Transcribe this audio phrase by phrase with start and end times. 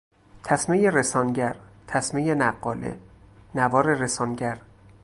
[0.43, 1.55] تسمهی رسانگر،
[1.87, 2.99] تسمه نقاله،
[3.55, 4.61] نوار رسانگر